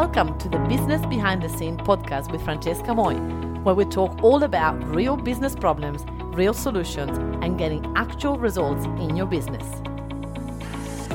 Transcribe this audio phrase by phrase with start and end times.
[0.00, 3.16] Welcome to the Business Behind the Scene podcast with Francesca Moy,
[3.64, 6.04] where we talk all about real business problems,
[6.36, 9.66] real solutions, and getting actual results in your business.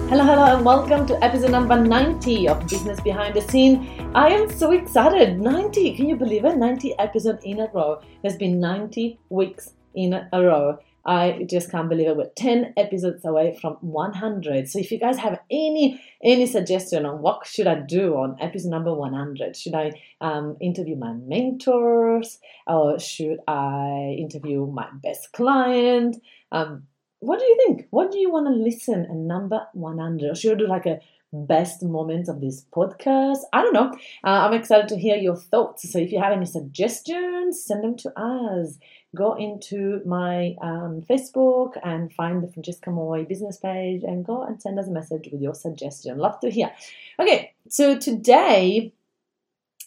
[0.09, 4.11] Hello, hello, and welcome to episode number 90 of Business Behind the Scene.
[4.13, 5.39] I am so excited.
[5.39, 6.57] 90, can you believe it?
[6.57, 8.01] 90 episodes in a row.
[8.21, 10.77] There's been 90 weeks in a row.
[11.05, 12.15] I just can't believe it.
[12.15, 14.69] We're 10 episodes away from 100.
[14.69, 18.69] So if you guys have any any suggestion on what should I do on episode
[18.69, 19.91] number 100, should I
[20.21, 26.15] um, interview my mentors or should I interview my best client?
[26.51, 26.83] Um,
[27.19, 27.87] what do you think?
[27.89, 30.31] What do you want to listen at number 100?
[30.31, 30.99] Or should I do like a
[31.33, 33.39] best moments of this podcast?
[33.51, 33.91] I don't know.
[34.23, 35.91] Uh, I'm excited to hear your thoughts.
[35.91, 38.77] So if you have any suggestions, send them to us
[39.15, 44.61] go into my um, Facebook and find the Francesca Moy business page and go and
[44.61, 46.17] send us a message with your suggestion.
[46.17, 46.71] Love to hear.
[47.19, 48.93] Okay, so today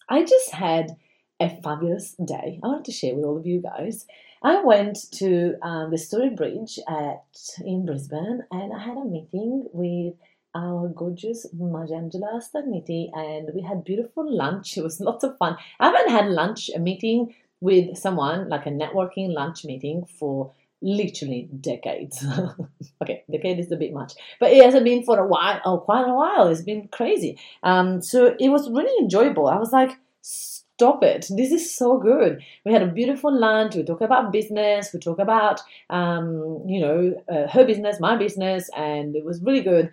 [0.09, 0.97] I just had
[1.41, 2.61] a fabulous day.
[2.63, 4.07] I wanted to share with all of you guys.
[4.43, 7.25] I went to um, the Story Bridge at
[7.65, 10.15] in Brisbane and I had a meeting with
[10.55, 14.77] our gorgeous Mariangela Stagniti and we had beautiful lunch.
[14.77, 15.57] It was lots of fun.
[15.81, 21.49] I haven't had lunch, a meeting with someone, like a networking lunch meeting, for literally
[21.61, 22.25] decades.
[23.03, 26.07] okay, decade is a bit much, but it hasn't been for a while, oh, quite
[26.07, 26.49] a while.
[26.49, 27.39] It's been crazy.
[27.63, 29.49] Um, so it was really enjoyable.
[29.49, 31.27] I was like, stop it.
[31.31, 32.43] This is so good.
[32.65, 33.75] We had a beautiful lunch.
[33.77, 34.91] We talk about business.
[34.93, 39.63] We talk about, um, you know, uh, her business, my business, and it was really
[39.63, 39.91] good.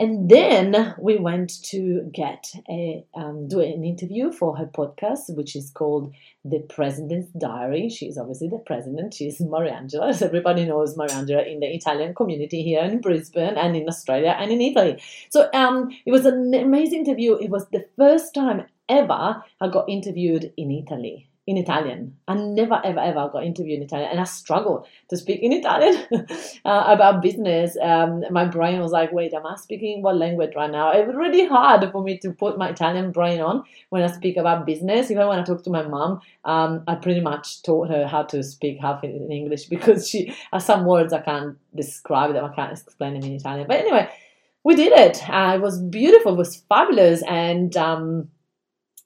[0.00, 5.56] And then we went to get a um, do an interview for her podcast, which
[5.56, 7.88] is called The President's Diary.
[7.88, 9.14] She's obviously the president.
[9.14, 13.88] She's Mariangela, as everybody knows Mariangela in the Italian community here in Brisbane and in
[13.88, 15.02] Australia and in Italy.
[15.30, 17.34] So um, it was an amazing interview.
[17.34, 22.14] It was the first time ever I got interviewed in Italy in Italian.
[22.28, 26.06] I never, ever, ever got interviewed in Italian, and I struggle to speak in Italian
[26.66, 27.74] uh, about business.
[27.80, 31.16] Um, my brain was like, "Wait, am I speaking what language right now?" It was
[31.16, 35.10] really hard for me to put my Italian brain on when I speak about business.
[35.10, 38.42] Even when I talk to my mom, um, I pretty much taught her how to
[38.42, 42.44] speak half in English because she has some words I can't describe them.
[42.44, 43.66] I can't explain them in Italian.
[43.66, 44.10] But anyway,
[44.64, 45.26] we did it.
[45.30, 46.34] Uh, it was beautiful.
[46.34, 48.28] It was fabulous, and um,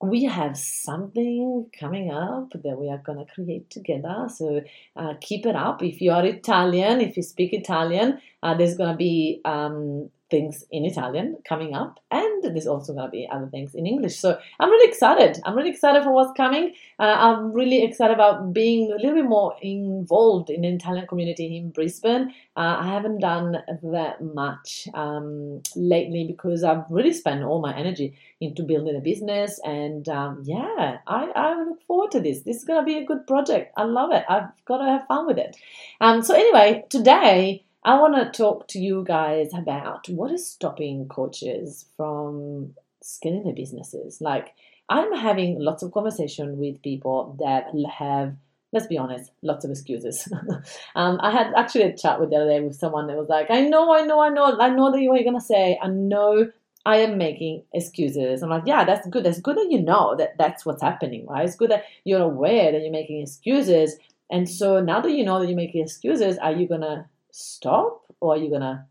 [0.03, 4.27] we have something coming up that we are going to create together.
[4.29, 4.61] So
[4.97, 5.83] uh, keep it up.
[5.83, 10.65] If you are Italian, if you speak Italian, uh, there's going to be um, things
[10.71, 14.17] in Italian coming up, and there's also going to be other things in English.
[14.19, 15.39] So I'm really excited.
[15.45, 16.73] I'm really excited for what's coming.
[16.99, 21.57] Uh, I'm really excited about being a little bit more involved in the Italian community
[21.57, 22.35] in Brisbane.
[22.57, 28.17] Uh, I haven't done that much um, lately because I've really spent all my energy
[28.41, 32.41] into building a business, and um, yeah, I, I look forward to this.
[32.41, 33.73] This is going to be a good project.
[33.77, 34.25] I love it.
[34.29, 35.57] I've got to have fun with it.
[36.01, 37.65] Um, so anyway, today.
[37.85, 43.55] I want to talk to you guys about what is stopping coaches from scaling their
[43.55, 44.21] businesses.
[44.21, 44.55] Like,
[44.89, 47.67] I'm having lots of conversation with people that
[47.99, 48.37] have,
[48.73, 50.29] let's be honest, lots of excuses.
[50.95, 53.51] um, I had actually a chat with the other day with someone that was like,
[53.51, 55.89] I know, I know, I know, I know that you are going to say, I
[55.89, 56.53] know
[56.87, 58.43] I am making excuses.
[58.43, 59.25] I'm like, yeah, that's good.
[59.25, 61.45] That's good that you know that that's what's happening, right?
[61.45, 63.97] It's good that you're aware that you're making excuses.
[64.31, 68.05] And so now that you know that you're making excuses, are you to stop?
[68.21, 68.87] Or are you gonna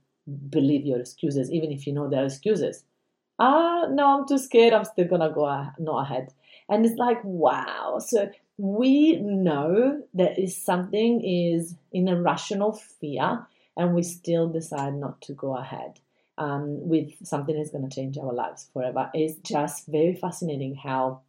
[0.50, 2.84] believe your excuses even if you know they're excuses?
[3.40, 4.74] Ah no i'm too scared.
[4.74, 5.46] I'm still gonna go
[5.80, 6.34] no ahead.
[6.68, 8.00] And it's like wow.
[8.00, 13.48] So we know that is something is in a rational fear
[13.78, 16.00] and we still decide not to go ahead
[16.38, 19.10] um, with something that's going to change our lives forever.
[19.14, 21.22] It's just very fascinating how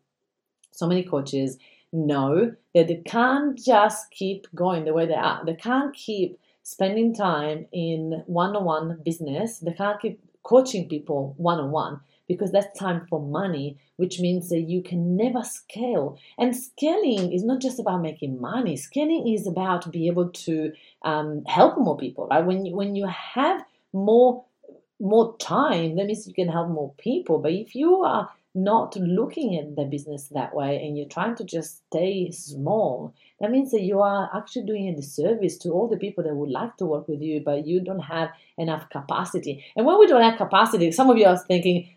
[0.72, 1.58] so many coaches
[1.92, 5.44] know that they can't just keep going the way they are.
[5.44, 9.58] They can't keep spending time in one-on-one business.
[9.58, 14.82] They can't keep coaching people one-on-one because that's time for money, which means that you
[14.82, 16.18] can never scale.
[16.38, 18.76] And scaling is not just about making money.
[18.76, 20.72] Scaling is about be able to
[21.02, 22.28] um, help more people.
[22.28, 22.44] Right?
[22.44, 24.44] When you, when you have more
[25.00, 27.38] more time, that means you can help more people.
[27.38, 31.44] But if you are not looking at the business that way and you're trying to
[31.44, 35.96] just stay small, that means that you are actually doing a disservice to all the
[35.96, 39.64] people that would like to work with you, but you don't have enough capacity.
[39.76, 41.88] And when we don't have capacity, some of you are thinking,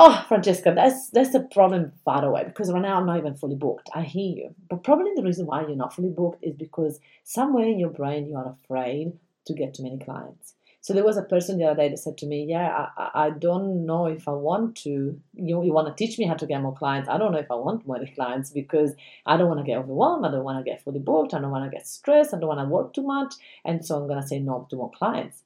[0.00, 3.56] Oh, Francesca, that's that's the problem far away because right now I'm not even fully
[3.56, 3.88] booked.
[3.92, 4.54] I hear you.
[4.68, 8.26] But probably the reason why you're not fully booked is because somewhere in your brain
[8.26, 9.14] you are afraid
[9.46, 10.54] to get too many clients.
[10.80, 13.30] So there was a person the other day that said to me, "Yeah, I, I
[13.30, 15.20] don't know if I want to.
[15.34, 17.08] You you want to teach me how to get more clients?
[17.08, 18.94] I don't know if I want more clients because
[19.26, 20.24] I don't want to get overwhelmed.
[20.24, 21.34] I don't want to get fully booked.
[21.34, 22.32] I don't want to get stressed.
[22.32, 23.34] I don't want to work too much,
[23.64, 25.42] and so I'm gonna say no to more clients."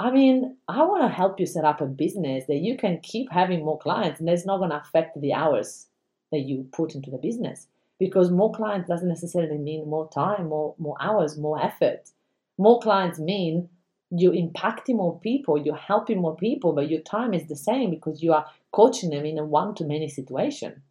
[0.00, 3.32] I mean, I want to help you set up a business that you can keep
[3.32, 5.88] having more clients, and it's not going to affect the hours
[6.30, 7.66] that you put into the business
[7.98, 12.10] because more clients doesn't necessarily mean more time, more more hours, more effort.
[12.58, 13.68] More clients mean
[14.10, 18.22] you're impacting more people, you're helping more people, but your time is the same because
[18.22, 20.82] you are coaching them in a one to many situation.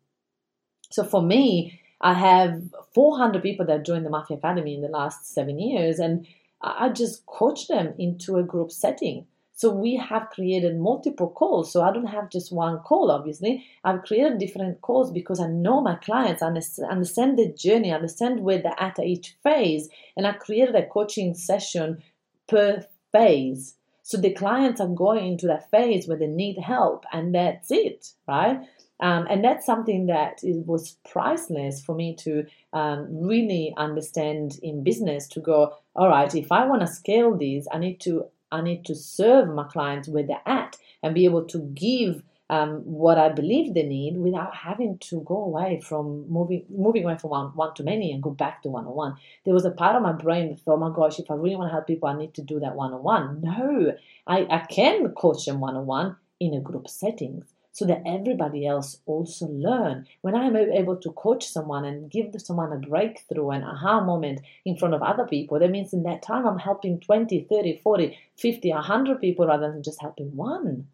[0.92, 2.62] So for me, I have
[2.94, 6.28] 400 people that joined the Mafia Academy in the last seven years, and
[6.62, 9.26] I just coach them into a group setting.
[9.54, 11.74] So we have created multiple calls.
[11.74, 13.66] So I don't have just one call, obviously.
[13.84, 18.62] I've created different calls because I know my clients, I understand the journey, understand where
[18.62, 19.90] they're at each phase.
[20.16, 22.04] And I created a coaching session
[22.48, 23.76] per phase.
[24.04, 28.14] So the clients are going into that phase where they need help, and that's it,
[28.28, 28.62] right?
[29.00, 34.84] Um, and that's something that it was priceless for me to um, really understand in
[34.84, 35.28] business.
[35.30, 38.86] To go, all right, if I want to scale these, I need to I need
[38.86, 43.30] to serve my clients where they're at and be able to give um, what I
[43.30, 47.74] believe they need without having to go away from moving moving away from one, one
[47.76, 49.16] to many and go back to one on one.
[49.44, 51.56] There was a part of my brain that thought, oh my gosh, if I really
[51.56, 53.42] want to help people, I need to do that one on one.
[53.42, 53.94] No,
[54.26, 58.66] I, I can coach them one on one in a group settings so that everybody
[58.66, 60.08] else also learn.
[60.22, 64.78] When I'm able to coach someone and give someone a breakthrough and aha moment in
[64.78, 68.72] front of other people, that means in that time I'm helping 20, 30, 40, 50,
[68.72, 70.88] 100 people rather than just helping one.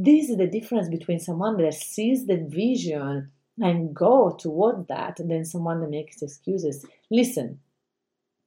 [0.00, 5.28] This is the difference between someone that sees the vision and go toward that and
[5.28, 6.86] then someone that makes excuses.
[7.10, 7.58] Listen,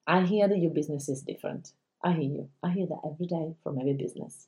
[0.07, 1.73] I hear that your business is different.
[2.01, 2.49] I hear you.
[2.63, 4.47] I hear that every day from every business.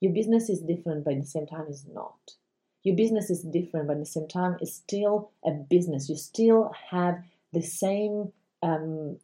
[0.00, 2.36] Your business is different, but at the same time is not.
[2.82, 6.08] Your business is different, but at the same time it's still a business.
[6.08, 7.22] You still have
[7.52, 8.32] the same
[8.62, 9.18] um,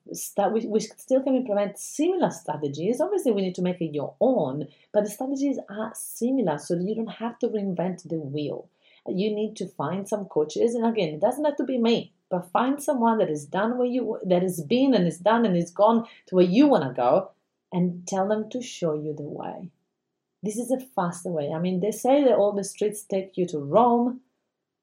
[0.53, 3.01] we, we still can implement similar strategies.
[3.01, 6.85] Obviously, we need to make it your own, but the strategies are similar so that
[6.85, 8.69] you don't have to reinvent the wheel.
[9.07, 12.51] You need to find some coaches, and again, it doesn't have to be me, but
[12.53, 15.71] find someone that is done where you that has been and is done and is
[15.71, 17.31] gone to where you want to go,
[17.71, 19.71] and tell them to show you the way.
[20.43, 21.51] This is a faster way.
[21.55, 24.21] I mean, they say that all the streets take you to Rome,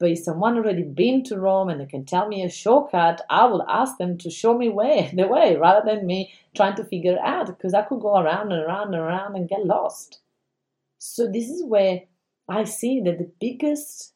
[0.01, 3.45] but if someone already been to Rome and they can tell me a shortcut, I
[3.45, 7.13] will ask them to show me way the way rather than me trying to figure
[7.13, 10.19] it out because I could go around and around and around and get lost.
[10.97, 12.01] So this is where
[12.49, 14.13] I see that the biggest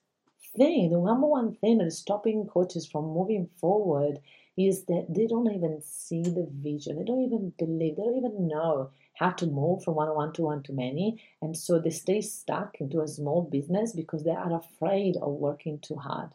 [0.57, 4.19] thing, the number one thing that is stopping coaches from moving forward
[4.57, 6.97] is that they don't even see the vision.
[6.97, 7.95] They don't even believe.
[7.95, 11.21] They don't even know have to move from one one to one to many.
[11.41, 15.79] And so they stay stuck into a small business because they are afraid of working
[15.79, 16.29] too hard.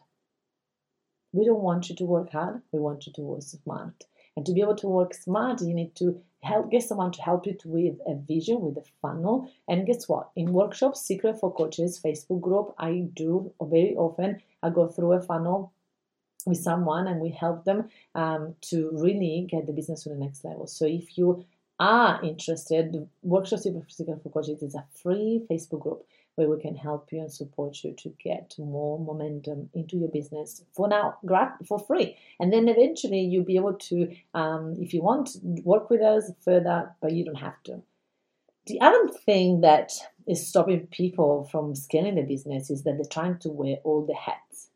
[1.33, 4.03] We don't want you to work hard, we want you to work smart.
[4.35, 7.45] And to be able to work smart, you need to help get someone to help
[7.45, 9.51] you to, with a vision, with a funnel.
[9.67, 10.29] And guess what?
[10.35, 14.41] In workshops, Secret for Coaches Facebook group, I do very often.
[14.63, 15.73] I go through a funnel
[16.45, 20.43] with someone and we help them um, to really get the business to the next
[20.43, 20.65] level.
[20.65, 21.45] So if you
[21.81, 26.05] are interested, Workshop for Coaches is a free Facebook group
[26.35, 30.63] where we can help you and support you to get more momentum into your business
[30.73, 31.17] for now,
[31.67, 32.15] for free.
[32.39, 35.31] And then eventually you'll be able to, um, if you want,
[35.63, 37.81] work with us further, but you don't have to.
[38.67, 39.91] The other thing that
[40.27, 44.13] is stopping people from scaling the business is that they're trying to wear all the
[44.13, 44.69] hats.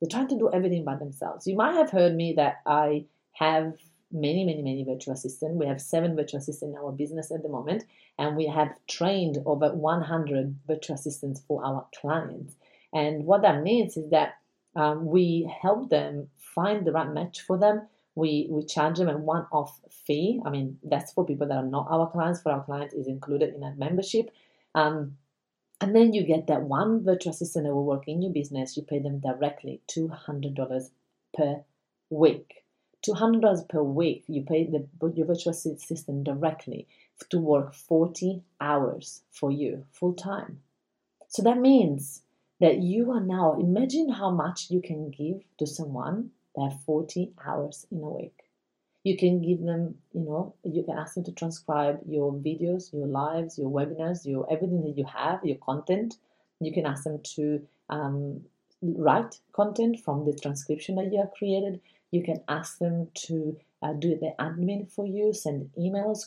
[0.00, 1.46] They're trying to do everything by themselves.
[1.46, 3.74] You might have heard me that I have
[4.12, 5.56] many, many, many virtual assistants.
[5.58, 7.84] We have seven virtual assistants in our business at the moment,
[8.18, 12.54] and we have trained over 100 virtual assistants for our clients.
[12.92, 14.34] And what that means is that
[14.76, 17.86] um, we help them find the right match for them.
[18.14, 20.40] We, we charge them a one off fee.
[20.44, 22.42] I mean, that's for people that are not our clients.
[22.42, 24.30] For our clients, is included in that membership.
[24.74, 25.16] Um,
[25.80, 28.76] and then you get that one virtual assistant that will work in your business.
[28.76, 30.90] You pay them directly $200
[31.36, 31.64] per
[32.10, 32.61] week.
[33.06, 36.86] $200 per week, you pay the, your virtual assistant directly
[37.30, 40.60] to work 40 hours for you full time.
[41.28, 42.22] So that means
[42.60, 47.86] that you are now, imagine how much you can give to someone that 40 hours
[47.90, 48.38] in a week.
[49.02, 53.08] You can give them, you know, you can ask them to transcribe your videos, your
[53.08, 56.14] lives, your webinars, your everything that you have, your content.
[56.60, 58.42] You can ask them to um,
[58.80, 61.80] write content from the transcription that you have created
[62.12, 66.20] you can ask them to uh, do the admin for you, send emails,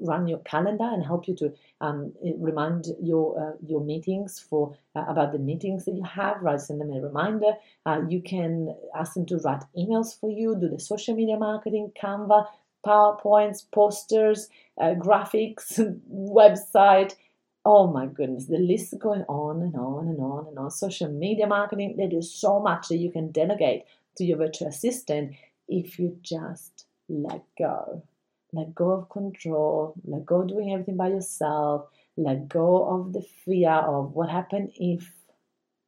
[0.00, 5.04] run your calendar, and help you to um, remind your uh, your meetings for uh,
[5.08, 6.42] about the meetings that you have.
[6.42, 7.52] Right, send them a reminder.
[7.86, 11.92] Uh, you can ask them to write emails for you, do the social media marketing,
[12.00, 12.46] Canva,
[12.84, 15.80] PowerPoints, posters, uh, graphics,
[16.12, 17.14] website.
[17.66, 20.70] Oh my goodness, the list is going on and on and on and on.
[20.70, 23.84] Social media marketing, there is so much that you can delegate
[24.16, 25.34] to your virtual assistant
[25.68, 28.02] if you just let go.
[28.52, 33.22] Let go of control, let go of doing everything by yourself, let go of the
[33.44, 35.10] fear of what happened if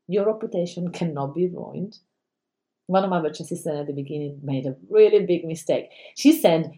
[0.08, 1.98] your reputation cannot be ruined.
[2.86, 5.90] One of my virtual assistants at the beginning made a really big mistake.
[6.16, 6.74] She sent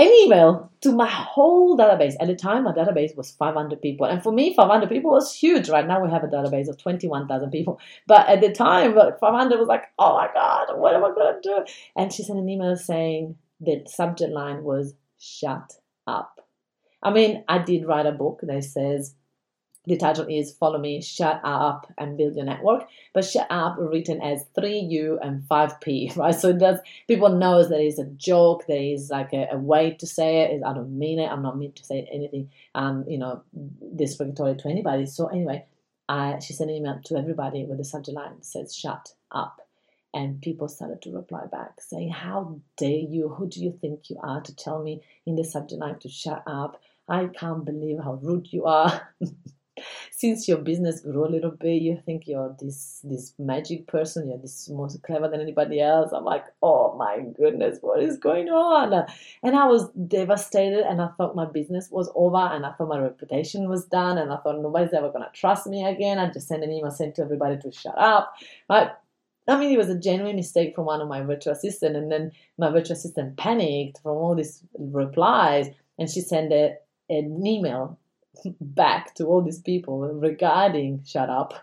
[0.00, 2.14] an email to my whole database.
[2.20, 4.06] At the time, my database was 500 people.
[4.06, 5.68] And for me, 500 people was huge.
[5.68, 7.78] Right now, we have a database of 21,000 people.
[8.06, 11.40] But at the time, 500 was like, oh my God, what am I going to
[11.42, 11.64] do?
[11.96, 15.74] And she sent an email saying the subject line was shut
[16.06, 16.40] up.
[17.02, 19.14] I mean, I did write a book that says
[19.90, 22.86] the title is Follow Me, Shut Up and Build Your Network.
[23.12, 26.32] But shut up written as 3U and 5P, right?
[26.34, 26.78] So it does
[27.08, 30.62] people knows that it's a joke, there is like a, a, way to say it.
[30.64, 33.42] I don't mean it, I'm not meant to say anything um, you know,
[33.96, 35.06] disrespectful to anybody.
[35.06, 35.66] So anyway,
[36.08, 39.60] I she sent an email to everybody with the subject line that says shut up.
[40.14, 43.28] And people started to reply back saying, How dare you?
[43.28, 46.44] Who do you think you are to tell me in the subject line to shut
[46.46, 46.80] up?
[47.08, 49.12] I can't believe how rude you are.
[50.10, 54.38] since your business grew a little bit, you think you're this this magic person, you're
[54.38, 56.12] this more clever than anybody else.
[56.12, 59.06] I'm like, oh my goodness, what is going on?
[59.42, 62.98] And I was devastated, and I thought my business was over, and I thought my
[62.98, 66.18] reputation was done, and I thought nobody's ever gonna trust me again.
[66.18, 68.34] I just sent an email saying to everybody to shut up,
[68.68, 68.90] right?
[69.48, 72.30] I mean, it was a genuine mistake from one of my virtual assistant, and then
[72.58, 75.68] my virtual assistant panicked from all these replies,
[75.98, 76.76] and she sent a,
[77.08, 77.98] an email
[78.60, 81.54] back to all these people regarding shut up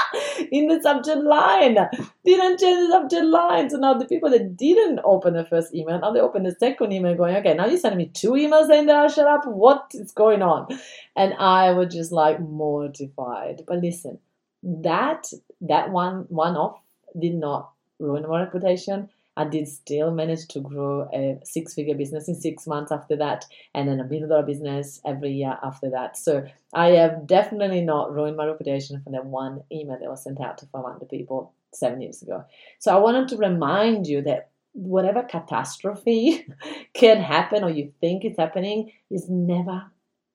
[0.50, 1.76] in the subject line.
[2.24, 3.70] Didn't change the subject line.
[3.70, 6.92] So now the people that didn't open the first email, now they open the second
[6.92, 9.46] email going, okay, now you're sending me two emails saying that I shut up.
[9.46, 10.68] What is going on?
[11.16, 13.62] And I was just like mortified.
[13.66, 14.18] But listen,
[14.62, 15.26] that
[15.62, 16.78] that one one off
[17.18, 19.08] did not ruin my reputation.
[19.36, 23.46] I did still manage to grow a six figure business in six months after that,
[23.74, 26.16] and then a million dollar business every year after that.
[26.16, 30.40] So I have definitely not ruined my reputation from that one email that was sent
[30.40, 32.44] out to 500 people seven years ago.
[32.78, 36.46] So I wanted to remind you that whatever catastrophe
[36.94, 39.84] can happen or you think is happening is never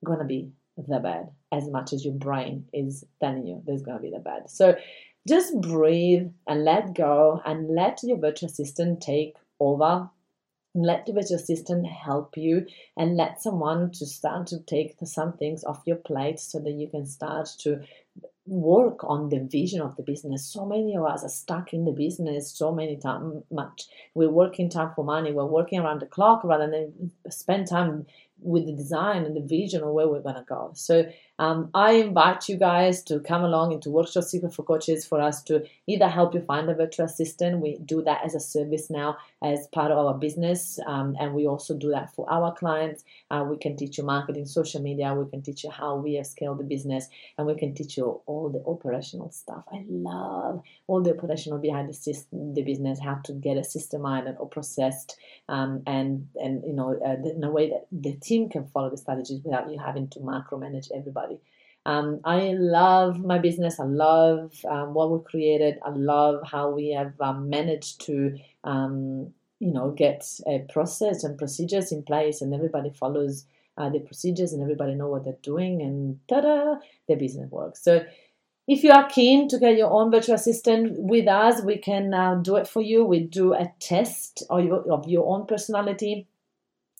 [0.03, 3.97] going to be the bad as much as your brain is telling you there's going
[3.97, 4.49] to be the bad.
[4.49, 4.75] So
[5.27, 10.09] just breathe and let go and let your virtual assistant take over
[10.77, 12.65] let the virtual assistant help you
[12.95, 16.87] and let someone to start to take some things off your plate so that you
[16.87, 17.81] can start to
[18.45, 20.45] work on the vision of the business.
[20.45, 23.87] So many of us are stuck in the business so many time much.
[24.13, 28.05] We're working time for money, we're working around the clock rather than spend time
[28.39, 30.71] with the design and the vision of where we're going to go.
[30.75, 35.21] So um, I invite you guys to come along into Workshop Secret for Coaches for
[35.21, 37.61] us to either help you find a virtual assistant.
[37.61, 41.45] We do that as a service now as part of our business, um, and we
[41.45, 43.03] also do that for our clients.
[43.29, 45.13] Uh, we can teach you marketing, social media.
[45.13, 48.21] We can teach you how we have scaled the business, and we can teach you
[48.25, 49.63] all the operational stuff.
[49.71, 54.05] I love all the operational behind the system, the business, how to get a system
[54.05, 55.17] or processed,
[55.49, 58.97] um, and and you know uh, in a way that the team can follow the
[58.97, 61.26] strategies without you having to macromanage everybody.
[61.87, 63.79] Um, I love my business.
[63.79, 65.79] I love um, what we created.
[65.85, 71.37] I love how we have um, managed to, um, you know, get a process and
[71.37, 73.45] procedures in place, and everybody follows
[73.77, 76.75] uh, the procedures, and everybody know what they're doing, and ta-da,
[77.07, 77.81] the business works.
[77.83, 78.05] So.
[78.69, 82.35] If you are keen to get your own virtual assistant with us, we can uh,
[82.35, 83.05] do it for you.
[83.05, 86.27] We do a test of your, of your own personality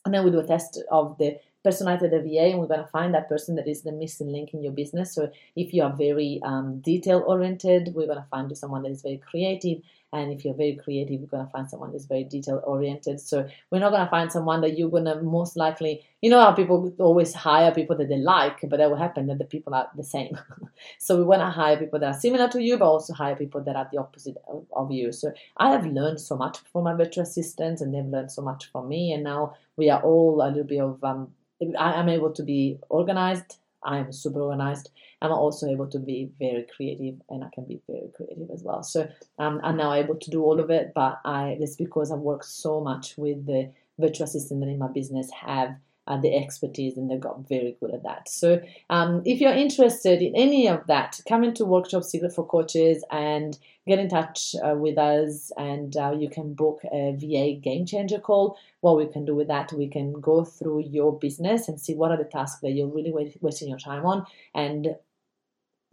[0.08, 2.88] and then we do a test of the personality the VA, and we're going to
[2.88, 5.14] find that person that is the missing link in your business.
[5.14, 8.92] So if you are very um, detail oriented, we're going to find you someone that
[8.92, 9.80] is very creative.
[10.14, 13.20] And if you're very creative, you're going to find someone that's very detail oriented.
[13.20, 16.40] So we're not going to find someone that you're going to most likely, you know
[16.40, 19.76] how people always hire people that they like, but that will happen that the people
[19.76, 20.38] are the same.
[21.00, 23.62] so we want to hire people that are similar to you, but also hire people
[23.64, 25.12] that are the opposite of, of you.
[25.12, 28.72] So I have learned so much from my virtual assistants, and they've learned so much
[28.72, 29.12] from me.
[29.12, 31.32] And now we are all a little bit of, um,
[31.78, 33.58] I am able to be organized.
[33.84, 34.90] I am super organized
[35.22, 38.84] I'm also able to be very creative and I can be very creative as well.
[38.84, 39.10] So
[39.40, 42.46] um, I'm now able to do all of it, but I it's because I've worked
[42.46, 45.76] so much with the virtual assistant that in my business have
[46.08, 48.30] uh, the expertise and they got very good at that.
[48.30, 53.04] So, um, if you're interested in any of that, come into Workshop Secret for Coaches
[53.12, 55.52] and get in touch uh, with us.
[55.58, 58.58] And uh, you can book a VA game changer call.
[58.82, 62.12] What we can do with that, we can go through your business and see what
[62.12, 64.96] are the tasks that you're really wasting your time on and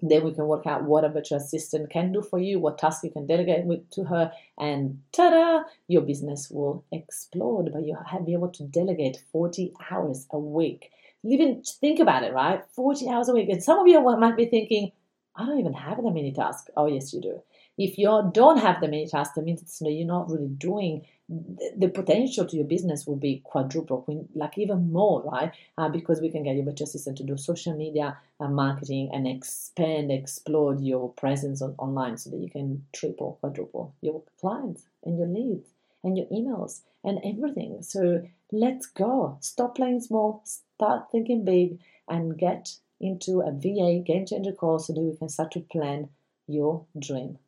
[0.00, 3.04] then we can work out what a virtual assistant can do for you, what tasks
[3.04, 7.70] you can delegate with, to her, and ta-da, your business will explode.
[7.72, 10.90] But you have be able to delegate 40 hours a week.
[11.22, 12.62] Even think about it, right?
[12.74, 13.48] 40 hours a week.
[13.48, 14.92] And some of you might be thinking,
[15.36, 16.70] I don't even have that many tasks.
[16.76, 17.40] Oh, yes, you do.
[17.78, 22.44] If you don't have the many tasks, that means you're not really doing the potential
[22.44, 25.52] to your business will be quadruple, like even more, right?
[25.78, 29.26] Uh, because we can get your virtual assistant to do social media uh, marketing and
[29.26, 35.18] expand, explode your presence on, online so that you can triple, quadruple your clients and
[35.18, 35.70] your leads
[36.02, 37.82] and your emails and everything.
[37.82, 39.38] So let's go.
[39.40, 44.92] Stop playing small, start thinking big, and get into a VA game changer call so
[44.92, 46.10] that we can start to plan
[46.46, 47.38] your dream.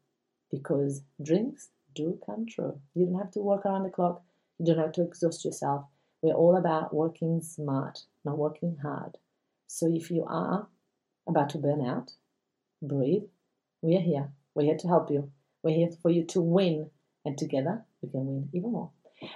[0.50, 2.78] Because dreams do come true.
[2.94, 4.22] You don't have to work around the clock.
[4.58, 5.86] You don't have to exhaust yourself.
[6.22, 9.18] We're all about working smart, not working hard.
[9.66, 10.68] So if you are
[11.28, 12.12] about to burn out,
[12.80, 13.24] breathe.
[13.82, 14.30] We are here.
[14.54, 15.30] We're here to help you.
[15.62, 16.90] We're here for you to win,
[17.24, 18.90] and together we can win even more.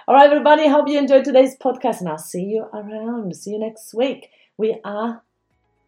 [0.07, 0.67] All right, everybody.
[0.67, 3.35] Hope you enjoyed today's podcast, and I'll see you around.
[3.35, 4.29] See you next week.
[4.57, 5.21] We are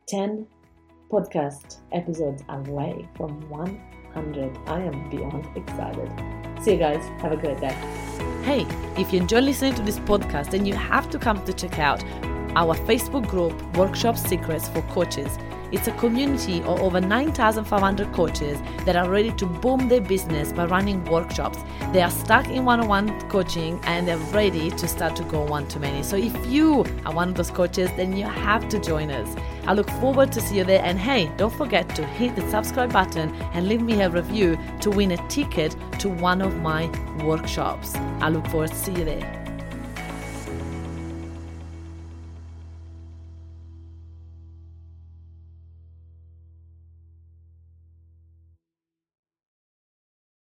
[0.07, 0.47] 10
[1.11, 4.57] podcast episodes away from 100.
[4.67, 6.42] I am beyond excited.
[6.63, 7.03] See you guys.
[7.21, 7.73] Have a great day.
[8.43, 8.65] Hey,
[8.97, 12.01] if you enjoy listening to this podcast, then you have to come to check out
[12.55, 15.37] our Facebook group, Workshop Secrets for Coaches.
[15.73, 20.65] It's a community of over 9,500 coaches that are ready to boom their business by
[20.65, 21.57] running workshops.
[21.91, 25.43] They are stuck in one on one coaching and they're ready to start to go
[25.43, 26.03] one to many.
[26.03, 29.35] So if you are one of those coaches, then you have to join us.
[29.65, 30.83] I look forward to see you there.
[30.83, 34.91] And hey, don't forget to hit the subscribe button and leave me a review to
[34.91, 36.85] win a ticket to one of my
[37.23, 37.95] workshops.
[38.21, 39.42] I look forward to see you there.